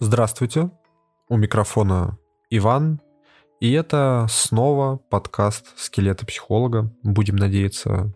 [0.00, 0.70] Здравствуйте,
[1.28, 2.18] у микрофона
[2.50, 3.00] Иван,
[3.58, 6.94] и это снова подкаст «Скелеты психолога».
[7.02, 8.14] Будем надеяться,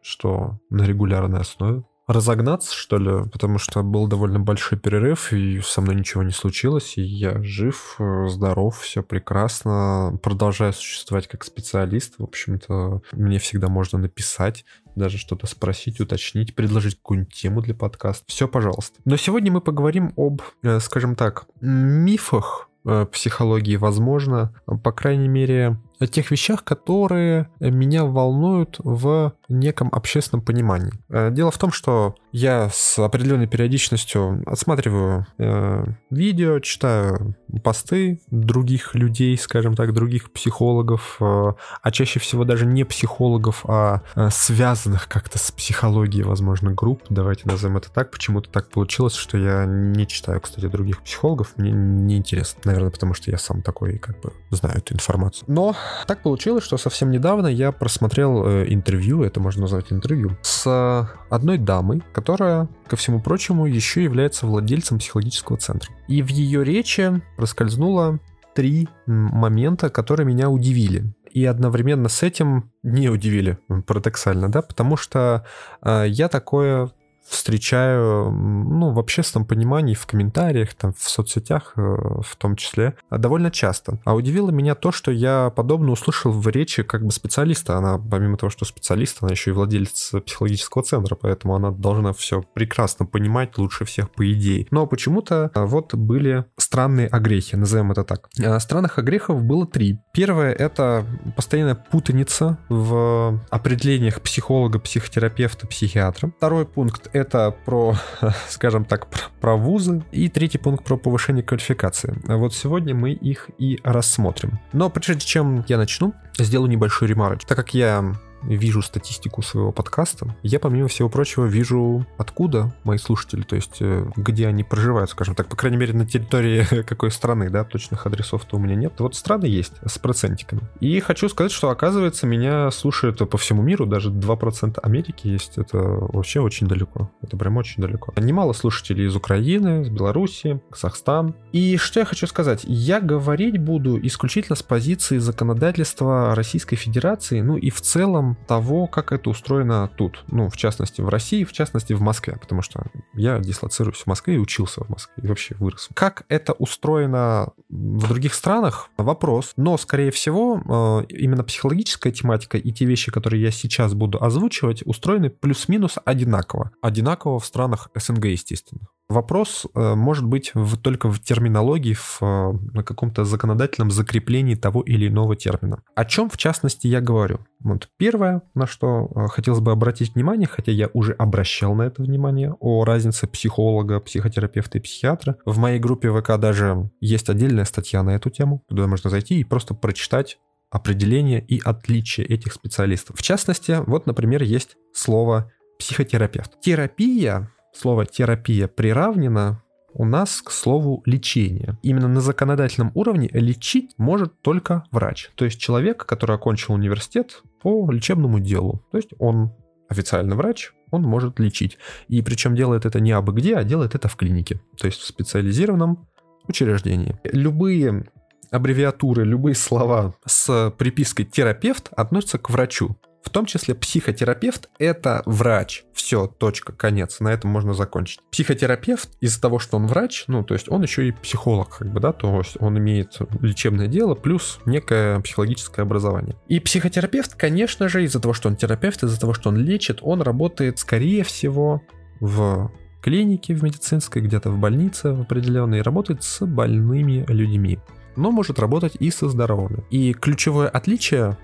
[0.00, 5.82] что на регулярной основе разогнаться, что ли, потому что был довольно большой перерыв, и со
[5.82, 12.14] мной ничего не случилось, и я жив, э, здоров, все прекрасно, продолжаю существовать как специалист,
[12.18, 14.64] в общем-то, мне всегда можно написать,
[14.96, 18.24] даже что-то спросить, уточнить, предложить какую-нибудь тему для подкаста.
[18.26, 18.98] Все, пожалуйста.
[19.04, 25.78] Но сегодня мы поговорим об, э, скажем так, мифах э, психологии, возможно, по крайней мере,
[26.00, 30.92] о тех вещах, которые меня волнуют в неком общественном понимании.
[31.08, 37.34] Э, дело в том, что я с определенной периодичностью отсматриваю э, видео, читаю
[37.64, 44.02] посты других людей, скажем так, других психологов, э, а чаще всего даже не психологов, а
[44.14, 47.02] э, связанных как-то с психологией, возможно, групп.
[47.08, 48.10] Давайте назовем это так.
[48.10, 51.54] Почему-то так получилось, что я не читаю, кстати, других психологов.
[51.56, 55.44] Мне не интересно, наверное, потому что я сам такой, как бы, знаю эту информацию.
[55.48, 55.74] Но
[56.06, 61.58] так получилось, что совсем недавно я просмотрел э, интервью, это можно назвать интервью, с одной
[61.58, 65.90] дамой, которая, ко всему прочему, еще является владельцем психологического центра.
[66.08, 68.20] И в ее речи проскользнуло
[68.54, 71.12] три момента, которые меня удивили.
[71.30, 75.44] И одновременно с этим не удивили, парадоксально, да, потому что
[75.82, 76.90] э, я такое
[77.28, 83.50] встречаю, ну, в общественном понимании, в комментариях, там, в соцсетях э, в том числе, довольно
[83.50, 84.00] часто.
[84.04, 87.76] А удивило меня то, что я подобно услышал в речи как бы специалиста.
[87.76, 92.42] Она, помимо того, что специалист, она еще и владелец психологического центра, поэтому она должна все
[92.54, 94.66] прекрасно понимать, лучше всех по идее.
[94.70, 98.28] Но почему-то э, вот были странные огрехи, назовем это так.
[98.42, 99.98] А странных огрехов было три.
[100.12, 101.04] Первое— это
[101.36, 106.32] постоянная путаница в определениях психолога, психотерапевта, психиатра.
[106.36, 107.96] Второй пункт— это про,
[108.48, 110.02] скажем так, про, про вузы.
[110.12, 112.14] И третий пункт про повышение квалификации.
[112.26, 114.58] Вот сегодня мы их и рассмотрим.
[114.72, 117.44] Но прежде чем я начну, сделаю небольшой ремарок.
[117.44, 123.42] Так как я вижу статистику своего подкаста, я, помимо всего прочего, вижу, откуда мои слушатели,
[123.42, 127.50] то есть э, где они проживают, скажем так, по крайней мере, на территории какой страны,
[127.50, 128.94] да, точных адресов-то у меня нет.
[128.98, 130.62] Вот страны есть с процентиками.
[130.80, 135.78] И хочу сказать, что, оказывается, меня слушают по всему миру, даже 2% Америки есть, это
[135.78, 137.10] вообще очень далеко.
[137.28, 138.14] Это прям очень далеко.
[138.16, 141.34] Немало слушателей из Украины, из Беларуси, Казахстан.
[141.52, 142.62] И что я хочу сказать?
[142.64, 149.12] Я говорить буду исключительно с позиции законодательства Российской Федерации, ну и в целом того, как
[149.12, 150.24] это устроено тут.
[150.28, 154.36] Ну, в частности, в России, в частности, в Москве, потому что я дислоцируюсь в Москве
[154.36, 155.90] и учился в Москве, и вообще вырос.
[155.92, 158.88] Как это устроено в других странах?
[158.96, 159.52] Вопрос.
[159.56, 164.82] Но, скорее всего, э, именно психологическая тематика и те вещи, которые я сейчас буду озвучивать,
[164.86, 166.70] устроены плюс-минус одинаково.
[166.80, 168.88] Одинаково в странах СНГ, естественно.
[169.08, 174.82] Вопрос э, может быть в, только в терминологии, в, э, на каком-то законодательном закреплении того
[174.82, 175.82] или иного термина.
[175.94, 177.38] О чем, в частности, я говорю?
[177.60, 182.02] Вот первое, на что э, хотелось бы обратить внимание, хотя я уже обращал на это
[182.02, 185.38] внимание, о разнице психолога, психотерапевта и психиатра.
[185.46, 188.62] В моей группе ВК даже есть отдельная статья на эту тему.
[188.68, 190.38] Туда можно зайти и просто прочитать
[190.70, 193.16] определение и отличие этих специалистов.
[193.18, 196.60] В частности, вот, например, есть слово психотерапевт.
[196.60, 199.62] Терапия слово терапия приравнено
[199.94, 201.78] у нас к слову лечение.
[201.82, 205.30] Именно на законодательном уровне лечить может только врач.
[205.34, 208.84] То есть человек, который окончил университет по лечебному делу.
[208.90, 209.52] То есть он
[209.88, 211.78] официальный врач, он может лечить.
[212.08, 214.60] И причем делает это не абы где, а делает это в клинике.
[214.76, 216.06] То есть в специализированном
[216.46, 217.18] учреждении.
[217.24, 218.06] Любые
[218.50, 222.96] аббревиатуры, любые слова с припиской терапевт относятся к врачу.
[223.22, 225.84] В том числе психотерапевт— это врач.
[225.92, 227.20] Все, точка, конец.
[227.20, 228.20] На этом можно закончить.
[228.30, 232.00] Психотерапевт из-за того, что он врач, ну, то есть он еще и психолог, как бы,
[232.00, 236.36] да, то есть он имеет лечебное дело плюс некое психологическое образование.
[236.48, 240.22] И психотерапевт, конечно же, из-за того, что он терапевт, из-за того, что он лечит, он
[240.22, 241.82] работает, скорее всего,
[242.20, 247.78] в клинике в медицинской, где-то в больнице в определенной, работает с больными людьми
[248.18, 249.84] но может работать и со здоровыми.
[249.90, 251.38] И ключевое отличие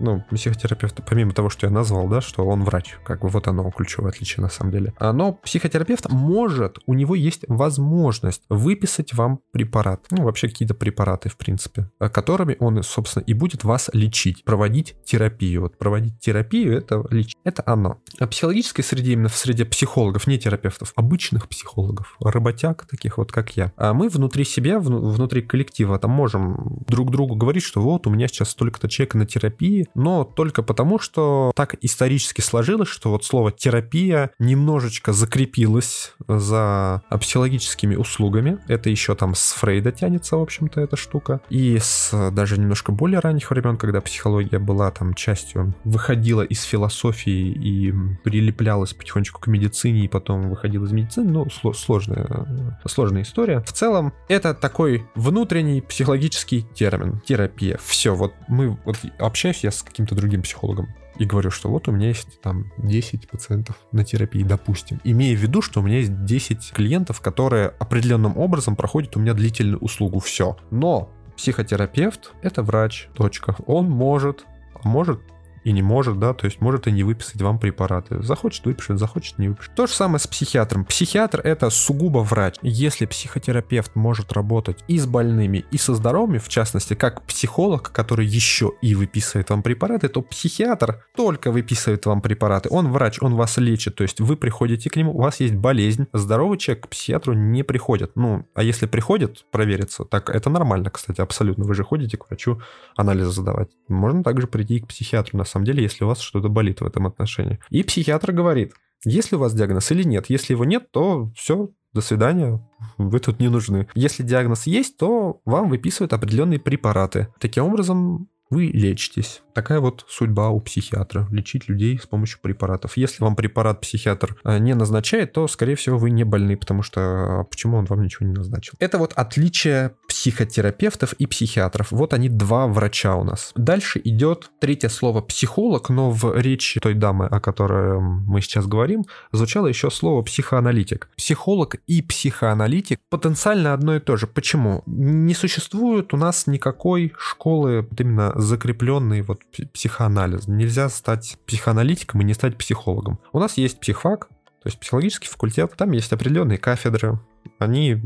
[0.00, 3.70] ну, психотерапевта, помимо того, что я назвал, да, что он врач, как бы вот оно
[3.70, 4.94] ключевое отличие на самом деле.
[4.98, 11.28] А, но психотерапевт может, у него есть возможность выписать вам препарат, ну, вообще какие-то препараты,
[11.28, 15.62] в принципе, которыми он, собственно, и будет вас лечить, проводить терапию.
[15.62, 17.36] Вот проводить терапию— это лечить.
[17.44, 18.00] Это оно.
[18.18, 23.56] А психологической среде, именно в среде психологов, не терапевтов, обычных психологов, работяг таких вот, как
[23.56, 28.10] я, а мы внутри себя, внутри коллектива, там можем друг другу говорить, что вот у
[28.10, 33.24] меня сейчас столько-то человек на терапии, но только потому, что так исторически сложилось, что вот
[33.24, 38.58] слово терапия немножечко закрепилось за психологическими услугами.
[38.68, 41.40] Это еще там с Фрейда тянется, в общем-то, эта штука.
[41.50, 47.50] И с даже немножко более ранних времен, когда психология была там частью, выходила из философии
[47.50, 47.92] и
[48.24, 53.60] прилеплялась потихонечку к медицине, и потом выходила из медицины, ну, сложная, сложная история.
[53.60, 57.20] В целом, это такой внутренний психологический термин.
[57.24, 57.78] Терапия.
[57.82, 60.88] Все, вот мы, вот общаюсь я с каким-то другим психологом,
[61.18, 65.00] и говорю, что вот у меня есть там 10 пациентов на терапии, допустим.
[65.04, 69.34] Имея в виду, что у меня есть 10 клиентов, которые определенным образом проходят у меня
[69.34, 70.18] длительную услугу.
[70.20, 70.56] Все.
[70.70, 73.56] Но психотерапевт— это врач, точка.
[73.66, 75.20] Он может, а может
[75.64, 78.22] и не может, да, то есть может и не выписать вам препараты.
[78.22, 79.74] Захочет выпишет, захочет не выпишет.
[79.74, 80.84] То же самое с психиатром.
[80.84, 82.56] Психиатр это сугубо врач.
[82.62, 88.26] Если психотерапевт может работать и с больными, и со здоровыми, в частности, как психолог, который
[88.26, 92.68] еще и выписывает вам препараты, то психиатр только выписывает вам препараты.
[92.70, 96.06] Он врач, он вас лечит, то есть вы приходите к нему, у вас есть болезнь.
[96.12, 98.12] Здоровый человек к психиатру не приходит.
[98.14, 101.64] Ну, а если приходит провериться, так это нормально, кстати, абсолютно.
[101.64, 102.60] Вы же ходите к врачу
[102.96, 103.68] анализы задавать.
[103.88, 107.06] Можно также прийти к психиатру на самом деле, если у вас что-то болит в этом
[107.06, 107.60] отношении.
[107.70, 108.72] И психиатр говорит,
[109.04, 110.26] есть ли у вас диагноз или нет.
[110.28, 112.60] Если его нет, то все, до свидания,
[112.98, 113.88] вы тут не нужны.
[113.94, 117.28] Если диагноз есть, то вам выписывают определенные препараты.
[117.38, 119.42] Таким образом, вы лечитесь.
[119.54, 122.96] Такая вот судьба у психиатра– лечить людей с помощью препаратов.
[122.96, 127.40] Если вам препарат психиатр э, не назначает, то, скорее всего, вы не больны, потому что
[127.40, 128.74] а почему он вам ничего не назначил?
[128.78, 131.90] Это вот отличие психотерапевтов и психиатров.
[131.90, 133.52] Вот они два врача у нас.
[133.54, 139.04] Дальше идет третье слово психолог, но в речи той дамы, о которой мы сейчас говорим,
[139.32, 141.08] звучало еще слово психоаналитик.
[141.16, 144.26] Психолог и психоаналитик потенциально одно и то же.
[144.26, 144.82] Почему?
[144.86, 149.40] Не существует у нас никакой школы именно закрепленный вот
[149.72, 150.46] психоанализ.
[150.48, 153.18] Нельзя стать психоаналитиком и не стать психологом.
[153.32, 157.18] У нас есть психфак, то есть психологический факультет, там есть определенные кафедры,
[157.58, 157.96] они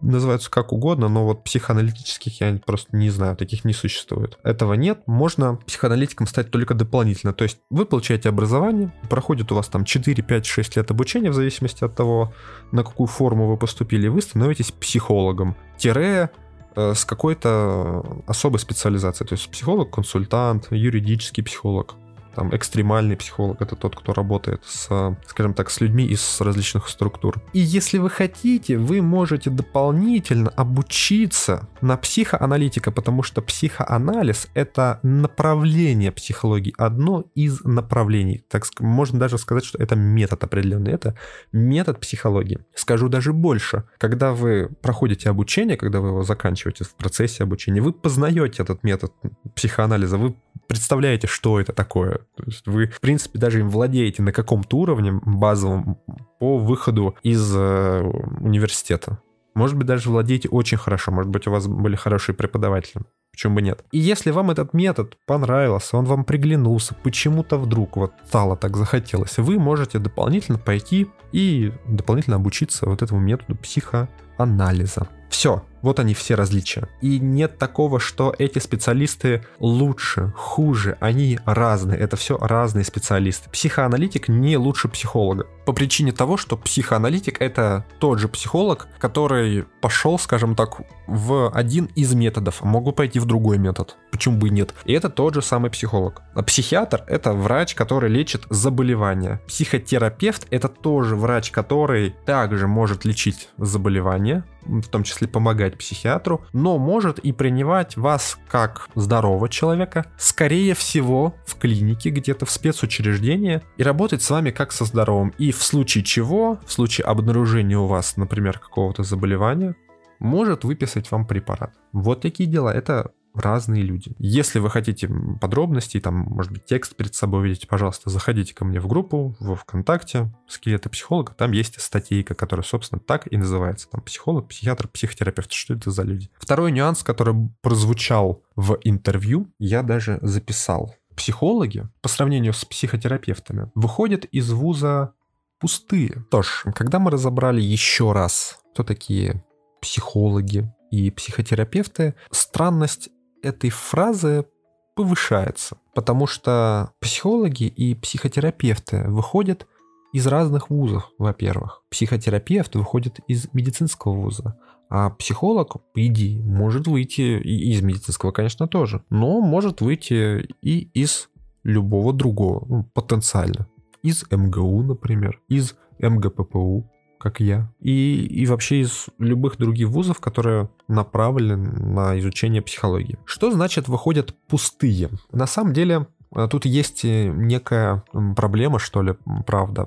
[0.00, 4.38] называются как угодно, но вот психоаналитических я просто не знаю, таких не существует.
[4.42, 7.32] Этого нет, можно психоаналитиком стать только дополнительно.
[7.32, 11.34] То есть вы получаете образование, проходит у вас там 4, 5, 6 лет обучения в
[11.34, 12.32] зависимости от того,
[12.72, 15.56] на какую форму вы поступили, вы становитесь психологом.
[15.76, 16.30] Тире
[16.74, 19.28] с какой-то особой специализацией.
[19.28, 21.94] То есть психолог, консультант, юридический психолог,
[22.34, 27.42] там экстремальный психолог это тот, кто работает с, скажем так, с людьми из различных структур.
[27.52, 36.12] И если вы хотите, вы можете дополнительно обучиться на психоаналитика, потому что психоанализ это направление
[36.12, 38.44] психологии, одно из направлений.
[38.48, 41.16] Так можно даже сказать, что это метод определенный, это
[41.52, 42.58] метод психологии.
[42.74, 47.92] Скажу даже больше, когда вы проходите обучение, когда вы его заканчиваете в процессе обучения, вы
[47.92, 49.12] познаете этот метод
[49.54, 50.36] психоанализа, вы
[50.66, 52.19] представляете, что это такое.
[52.36, 55.98] То есть вы, в принципе, даже им владеете на каком-то уровне базовом
[56.38, 58.02] по выходу из э,
[58.40, 59.20] университета.
[59.54, 63.02] Может быть, даже владеете очень хорошо, может быть, у вас были хорошие преподаватели.
[63.32, 63.84] Почему бы нет?
[63.92, 69.38] И если вам этот метод понравился, он вам приглянулся, почему-то вдруг вот стало так захотелось,
[69.38, 75.08] вы можете дополнительно пойти и дополнительно обучиться вот этому методу психоанализа.
[75.30, 76.88] Все, вот они все различия.
[77.00, 81.98] И нет такого, что эти специалисты лучше, хуже, они разные.
[81.98, 83.50] Это все разные специалисты.
[83.50, 85.46] Психоаналитик не лучше психолога.
[85.66, 91.86] По причине того, что психоаналитик это тот же психолог, который пошел, скажем так, в один
[91.96, 92.62] из методов.
[92.62, 93.96] Могу пойти в другой метод.
[94.10, 94.74] Почему бы и нет?
[94.84, 96.22] И это тот же самый психолог.
[96.34, 99.40] А психиатр это врач, который лечит заболевания.
[99.46, 106.78] Психотерапевт это тоже врач, который также может лечить заболевания, в том числе помогать психиатру, но
[106.78, 113.82] может и принимать вас как здорового человека, скорее всего, в клинике, где-то в спецучреждении, и
[113.82, 115.34] работать с вами как со здоровым.
[115.38, 119.74] И в случае чего, в случае обнаружения у вас, например, какого-то заболевания,
[120.18, 121.72] может выписать вам препарат.
[121.92, 122.72] Вот такие дела.
[122.72, 124.12] Это разные люди.
[124.18, 125.08] Если вы хотите
[125.40, 129.54] подробностей, там, может быть, текст перед собой видите, пожалуйста, заходите ко мне в группу в
[129.54, 131.32] ВКонтакте «Скелеты психолога».
[131.34, 133.88] Там есть статейка, которая, собственно, так и называется.
[133.90, 135.52] Там психолог, психиатр, психотерапевт.
[135.52, 136.30] Что это за люди?
[136.38, 140.94] Второй нюанс, который прозвучал в интервью, я даже записал.
[141.16, 145.12] Психологи, по сравнению с психотерапевтами, выходят из вуза
[145.58, 146.24] пустые.
[146.28, 149.44] Что ж, когда мы разобрали еще раз, кто такие
[149.80, 153.10] психологи и психотерапевты, странность
[153.42, 154.46] этой фразы
[154.94, 159.66] повышается, потому что психологи и психотерапевты выходят
[160.12, 161.82] из разных вузов, во-первых.
[161.90, 168.66] Психотерапевт выходит из медицинского вуза, А психолог, по идее, может выйти и из медицинского, конечно,
[168.66, 171.28] тоже, но может выйти и из
[171.62, 173.68] любого другого, ну, потенциально.
[174.02, 180.70] Из МГУ, например, из МГППУ, как я, и, и вообще из любых других вузов, которые
[180.88, 183.18] направлены на изучение психологии.
[183.26, 185.10] Что значит выходят пустые?
[185.30, 186.06] На самом деле
[186.48, 188.04] тут есть э, некая
[188.36, 189.14] проблема, что ли,
[189.46, 189.86] правда.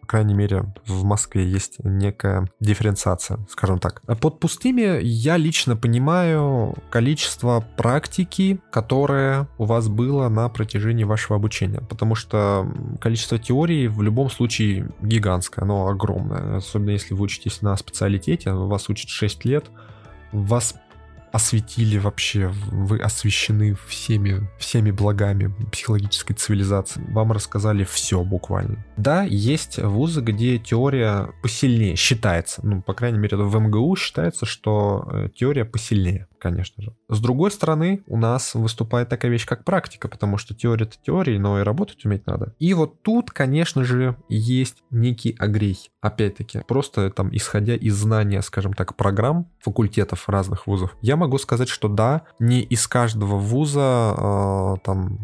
[0.00, 4.02] По крайней мере, в Москве есть некая дифференциация, скажем так.
[4.06, 11.36] А под пустыми я лично понимаю количество практики, которое у вас было на протяжении вашего
[11.36, 11.80] обучения.
[11.80, 12.70] Потому что
[13.00, 16.58] количество теорий в любом случае гигантское, оно огромное.
[16.58, 19.70] Особенно если вы учитесь на специалитете, вас учат 6 лет,
[20.32, 20.76] вас
[21.36, 27.02] осветили вообще, вы освещены всеми, всеми благами психологической цивилизации.
[27.10, 28.84] Вам рассказали все буквально.
[28.96, 32.66] Да, есть вузы, где теория посильнее считается.
[32.66, 36.94] Ну, по крайней мере, в МГУ считается, что э, теория посильнее конечно же.
[37.08, 41.40] С другой стороны, у нас выступает такая вещь, как практика, потому что теория это теория,
[41.40, 42.54] но и работать уметь надо.
[42.60, 45.90] И вот тут, конечно же, есть некий огрей.
[46.00, 51.68] Опять-таки, просто там, исходя из знания, скажем так, программ факультетов разных вузов, я могу сказать,
[51.68, 55.18] что да, не из каждого вуза э, там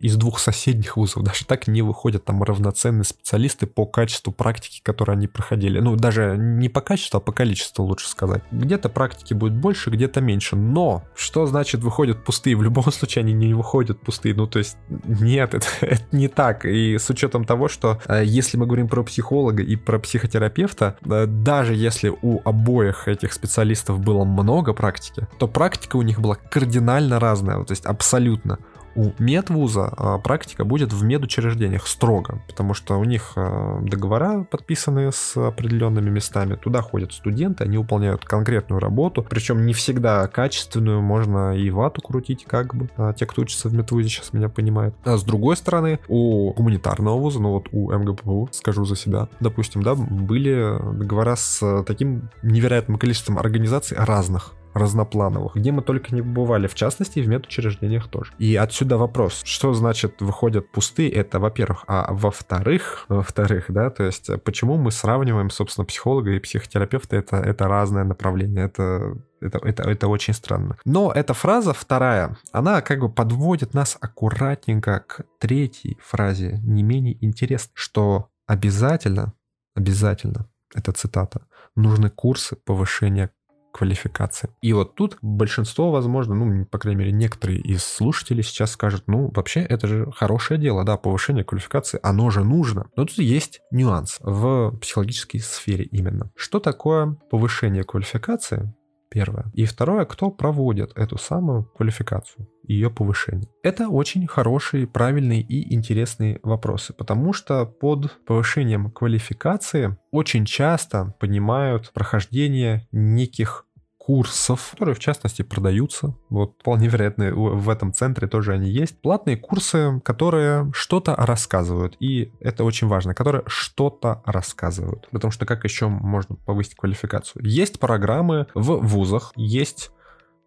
[0.00, 5.14] из двух соседних вузов даже так не выходят там равноценные специалисты по качеству практики, которые
[5.14, 5.78] они проходили.
[5.80, 8.42] Ну, даже не по качеству, а по количеству, лучше сказать.
[8.50, 10.56] Где-то практики будет больше, где-то меньше.
[10.56, 12.56] Но что значит выходят пустые?
[12.56, 14.34] В любом случае они не выходят пустые.
[14.34, 16.64] Ну, то есть, нет, это, это не так.
[16.64, 21.26] И с учетом того, что э, если мы говорим про психолога и про психотерапевта, э,
[21.26, 27.20] даже если у обоих этих специалистов было много практики, то практика у них была кардинально
[27.20, 28.58] разная, то есть абсолютно.
[28.94, 35.10] У медвуза а, практика будет в медучреждениях строго, потому что у них а, договора подписаны
[35.12, 41.56] с определенными местами, туда ходят студенты, они выполняют конкретную работу, причем не всегда качественную, можно
[41.56, 44.94] и вату крутить, как бы, а, те, кто учится в медвузе, сейчас меня понимают.
[45.04, 49.82] А с другой стороны, у гуманитарного вуза, ну вот у МГПУ, скажу за себя, допустим,
[49.82, 56.66] да, были договора с таким невероятным количеством организаций разных, разноплановых, где мы только не бывали,
[56.66, 58.32] в частности, в медучреждениях тоже.
[58.38, 64.30] И отсюда вопрос, что значит выходят пустые, это во-первых, а во-вторых, во-вторых, да, то есть
[64.44, 70.08] почему мы сравниваем, собственно, психолога и психотерапевта, это, это разное направление, это это, это, это
[70.08, 70.78] очень странно.
[70.84, 77.18] Но эта фраза вторая, она как бы подводит нас аккуратненько к третьей фразе, не менее
[77.24, 79.34] интересной, что обязательно,
[79.74, 83.30] обязательно, это цитата, нужны курсы повышения
[83.72, 84.50] квалификации.
[84.60, 89.30] И вот тут большинство, возможно, ну, по крайней мере, некоторые из слушателей сейчас скажут, ну,
[89.34, 92.86] вообще, это же хорошее дело, да, повышение квалификации, оно же нужно.
[92.96, 96.30] Но тут есть нюанс в психологической сфере именно.
[96.36, 98.72] Что такое повышение квалификации?
[99.12, 99.44] Первое.
[99.52, 103.46] И второе, кто проводит эту самую квалификацию, ее повышение.
[103.62, 111.92] Это очень хорошие, правильные и интересные вопросы, потому что под повышением квалификации очень часто понимают
[111.92, 113.66] прохождение неких
[114.12, 116.14] курсов, которые в частности продаются.
[116.28, 119.00] Вот вполне вероятно в этом центре тоже они есть.
[119.00, 121.96] Платные курсы, которые что-то рассказывают.
[121.98, 125.08] И это очень важно, которые что-то рассказывают.
[125.12, 127.42] Потому что как еще можно повысить квалификацию?
[127.42, 129.92] Есть программы в вузах, есть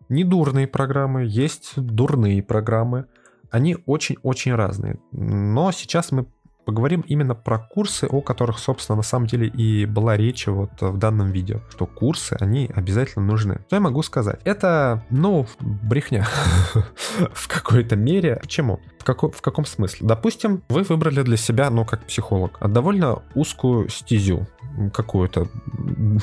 [0.10, 3.08] недурные программы, есть дурные программы.
[3.50, 5.00] Они очень-очень разные.
[5.12, 6.28] Но сейчас мы
[6.66, 10.98] поговорим именно про курсы, о которых, собственно, на самом деле и была речь вот в
[10.98, 13.62] данном видео, что курсы, они обязательно нужны.
[13.68, 14.40] Что я могу сказать?
[14.44, 16.28] Это, ну, брехня
[17.34, 18.38] в какой-то мере.
[18.42, 18.80] Почему?
[19.00, 20.08] В, како- в каком смысле?
[20.08, 24.48] Допустим, вы выбрали для себя, ну, как психолог, довольно узкую стезю
[24.94, 25.48] какую-то,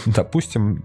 [0.07, 0.83] допустим,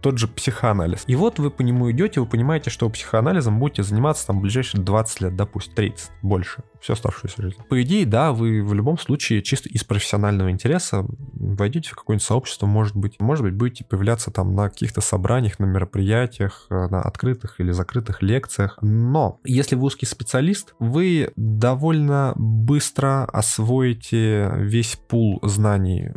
[0.00, 1.04] тот же психоанализ.
[1.06, 5.20] И вот вы по нему идете, вы понимаете, что психоанализом будете заниматься там ближайшие 20
[5.20, 7.56] лет, допустим, 30, больше, всю оставшуюся жизнь.
[7.68, 12.66] По идее, да, вы в любом случае чисто из профессионального интереса войдете в какое-нибудь сообщество,
[12.66, 17.72] может быть, может быть, будете появляться там на каких-то собраниях, на мероприятиях, на открытых или
[17.72, 18.78] закрытых лекциях.
[18.80, 26.10] Но если вы узкий специалист, вы довольно быстро освоите весь пул знаний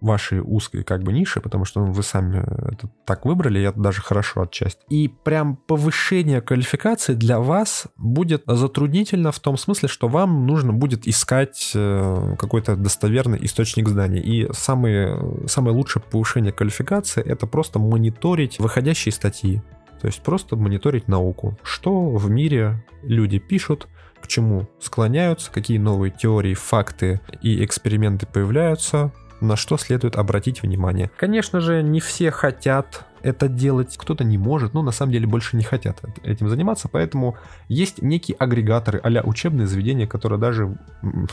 [0.00, 2.38] вашей узкой как бы ниши, потому что ну, вы сами
[2.72, 4.80] это так выбрали, и это даже хорошо отчасти.
[4.88, 11.06] И прям повышение квалификации для вас будет затруднительно в том смысле, что вам нужно будет
[11.06, 14.20] искать э, какой-то достоверный источник знаний.
[14.20, 19.62] И самое, самое лучшее повышение квалификации— это просто мониторить выходящие статьи.
[20.00, 21.56] То есть просто мониторить науку.
[21.62, 23.88] Что в мире люди пишут,
[24.20, 29.12] к чему склоняются, какие новые теории, факты и эксперименты появляются,
[29.42, 31.10] на что следует обратить внимание.
[31.16, 35.56] Конечно же, не все хотят это делать, кто-то не может, но на самом деле больше
[35.56, 37.36] не хотят этим заниматься, поэтому
[37.68, 40.76] есть некие агрегаторы а учебные заведения, которые даже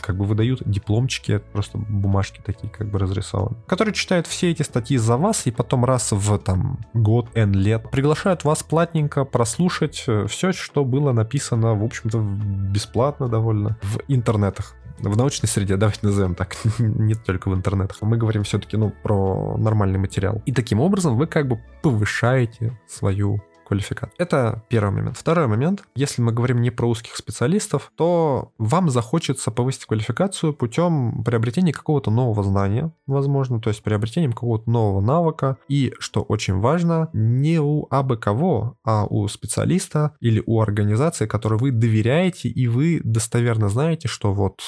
[0.01, 4.97] как бы выдают дипломчики, просто бумажки такие как бы разрисованы, которые читают все эти статьи
[4.97, 10.27] за вас и потом раз в там год, N лет приглашают вас платненько прослушать э,
[10.27, 16.35] все, что было написано, в общем-то, бесплатно довольно в интернетах в научной среде, давайте назовем
[16.35, 17.97] так, не только в интернетах.
[18.01, 20.41] Мы говорим все-таки, ну, про нормальный материал.
[20.45, 24.15] И таким образом вы как бы повышаете свою квалификацию.
[24.17, 25.15] Это первый момент.
[25.15, 31.23] Второй момент, если мы говорим не про узких специалистов, то вам захочется повысить квалификацию путем
[31.23, 35.57] приобретения какого-то нового знания, возможно, то есть приобретением какого-то нового навыка.
[35.67, 41.59] И, что очень важно, не у абы кого, а у специалиста или у организации, которой
[41.59, 44.61] вы доверяете, и вы достоверно знаете, что вот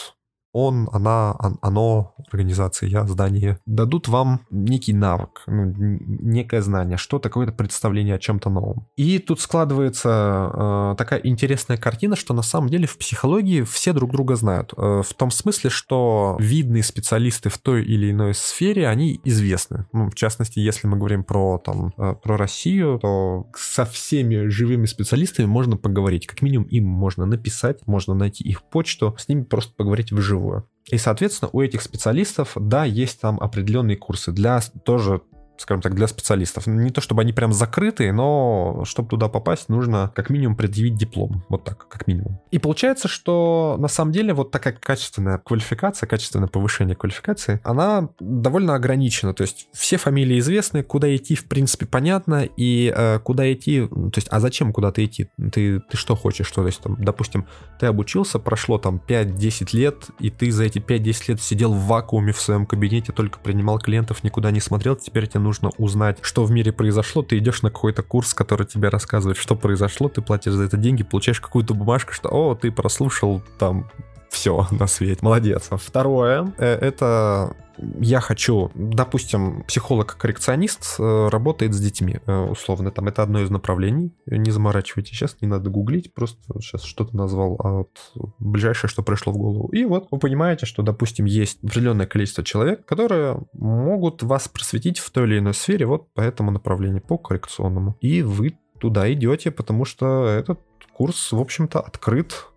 [0.53, 7.53] он, она, оно, организация, я, здание, дадут вам некий навык, ну, некое знание, что-то, какое-то
[7.53, 8.88] представление о чем-то новом.
[8.98, 14.12] И тут складывается э, такая интересная картина, что на самом деле в психологии все друг
[14.12, 14.74] друга знают.
[14.75, 19.86] Э, в том смысле, что видные специалисты в той или иной сфере, они известны.
[19.93, 24.86] Ну, в частности, если мы говорим про, там, э, про Россию, то со всеми живыми
[24.86, 26.27] специалистами можно поговорить.
[26.27, 30.68] Как минимум им можно написать, можно найти их почту, с ними просто поговорить вживую вживую.
[30.90, 35.22] И, соответственно, у этих специалистов, да, есть там определенные курсы для тоже
[35.62, 36.68] скажем так, для специалистов.
[36.68, 41.44] Не то чтобы они прям закрытые, но чтобы туда попасть, нужно как минимум предъявить диплом.
[41.50, 42.39] Вот так, как минимум.
[42.51, 48.75] И получается, что на самом деле вот такая качественная квалификация, качественное повышение квалификации, она довольно
[48.75, 49.34] ограничена.
[49.34, 54.12] То есть все фамилии известны, куда идти, в принципе, понятно, и э, куда идти, то
[54.15, 55.30] есть, а зачем куда-то идти?
[55.51, 56.48] Ты, ты что хочешь?
[56.48, 57.46] Что, то есть, там, допустим,
[57.80, 62.34] ты обучился, прошло там 5-10 лет, и ты за эти 5-10 лет сидел в вакууме
[62.34, 66.46] в своем кабинете, только принимал клиентов, никуда не смотрел, теперь тебе нужно нужно узнать, что
[66.46, 70.53] в мире произошло, ты идешь на какой-то курс, который тебе рассказывает, что произошло, ты платишь
[70.53, 73.89] за это деньги, получаешь какую-то бумажку, что, о, ты прослушал там
[74.32, 75.20] все на свете.
[75.22, 75.70] Молодец.
[75.72, 77.56] Второе, э, это
[78.00, 84.14] я хочу, допустим, психолог-коррекционист э, работает с детьми, э, условно, там это одно из направлений,
[84.25, 89.34] не заморачивайте сейчас, не надо гуглить, просто сейчас что-то назвал, а вот ближайшее, что пришло
[89.34, 89.68] в голову.
[89.70, 95.10] И вот вы понимаете, что, допустим, есть определенное количество человек, которые могут вас просветить в
[95.10, 97.98] той или иной сфере вот по этому направлению, по коррекционному.
[98.00, 100.60] И вы туда идете, потому что этот
[100.94, 102.48] курс, в общем-то, открыт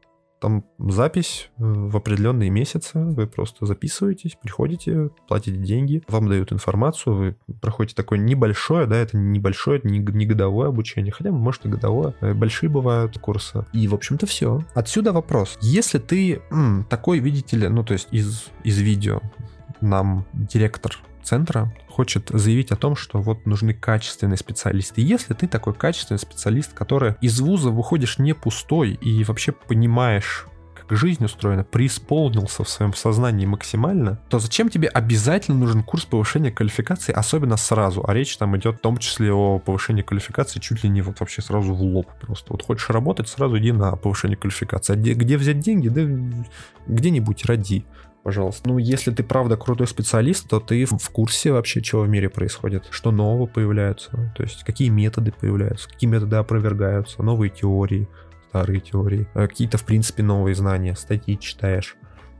[0.44, 7.16] там запись э, в определенные месяцы, вы просто записываетесь, приходите, платите деньги, вам дают информацию,
[7.16, 12.14] вы проходите такое небольшое, да, это небольшое, не, не годовое обучение, хотя, может, и годовое,
[12.20, 13.64] э, большие бывают курсы.
[13.72, 14.60] И, в общем-то, все.
[14.74, 15.56] Отсюда вопрос.
[15.62, 19.22] Если ты м, такой, видите ли, ну, то есть из, из видео
[19.80, 25.00] нам директор центра хочет заявить о том, что вот нужны качественные специалисты.
[25.00, 30.98] Если ты такой качественный специалист, который из вуза выходишь не пустой и вообще понимаешь, как
[30.98, 37.12] жизнь устроена, преисполнился в своем сознании максимально, то зачем тебе обязательно нужен курс повышения квалификации,
[37.12, 38.04] особенно сразу?
[38.06, 41.42] А речь там идет в том числе о повышении квалификации чуть ли не вот вообще
[41.42, 42.52] сразу в лоб просто.
[42.52, 44.92] Вот хочешь работать, сразу иди на повышение квалификации.
[44.92, 45.88] А где, где взять деньги?
[45.88, 46.02] Да
[46.86, 47.84] где-нибудь ради
[48.24, 48.68] пожалуйста.
[48.68, 52.86] Ну, если ты правда крутой специалист, то ты в курсе вообще, что в мире происходит,
[52.90, 58.08] что нового появляется, то есть какие методы появляются, какие методы опровергаются, новые теории,
[58.48, 61.96] старые теории, э, какие-то, в принципе, новые знания, статьи читаешь.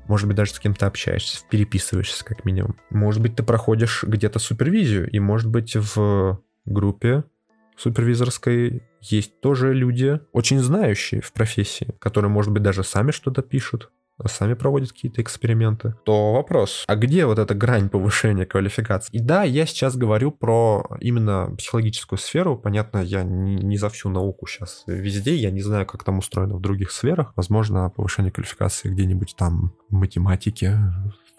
[0.08, 2.76] Может быть, даже с кем-то общаешься, переписываешься как минимум.
[2.90, 7.24] Может быть, ты проходишь где-то супервизию, и может быть в группе
[7.76, 13.90] супервизорской есть тоже люди, очень знающие в профессии, которые, может быть, даже сами что-то пишут,
[14.27, 19.16] сами проводят какие-то эксперименты, то вопрос, а где вот эта грань повышения квалификации?
[19.16, 22.57] И да, я сейчас говорю про именно психологическую сферу.
[22.57, 26.61] Понятно, я не, за всю науку сейчас везде, я не знаю, как там устроено в
[26.61, 27.33] других сферах.
[27.37, 30.79] Возможно, повышение квалификации где-нибудь там в математике,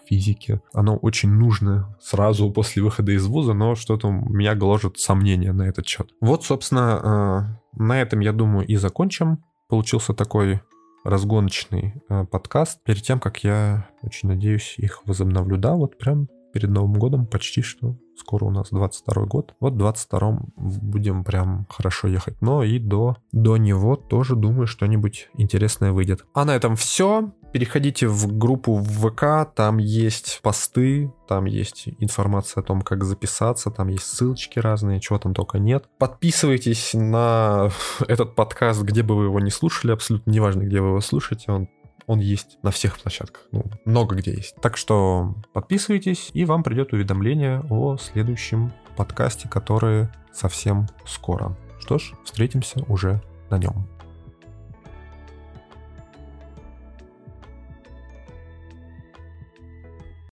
[0.06, 0.60] физике.
[0.72, 5.86] Оно очень нужно сразу после выхода из вуза, но что-то меня гложет сомнения на этот
[5.86, 6.10] счет.
[6.20, 9.42] Вот, собственно, э, на этом, я думаю, и закончим.
[9.68, 10.60] Получился такой
[11.06, 15.56] разгоночный э, подкаст перед тем, как я очень надеюсь их возобновлю.
[15.56, 17.96] Да, вот прям перед Новым годом почти что.
[18.16, 19.54] Скоро у нас 22 год.
[19.60, 22.40] Вот в 22 будем прям хорошо ехать.
[22.40, 26.24] Но и до, до него тоже думаю, что-нибудь интересное выйдет.
[26.32, 27.30] А на этом все.
[27.52, 33.70] Переходите в группу в ВК, там есть посты, там есть информация о том, как записаться,
[33.70, 35.84] там есть ссылочки разные, чего там только нет.
[35.98, 37.70] Подписывайтесь на
[38.08, 41.68] этот подкаст, где бы вы его не слушали, абсолютно неважно, где вы его слушаете, он
[42.06, 43.46] он есть на всех площадках.
[43.52, 44.56] Ну, много где есть.
[44.60, 51.56] Так что подписывайтесь, и вам придет уведомление о следующем подкасте, который совсем скоро.
[51.80, 53.88] Что ж, встретимся уже на нем.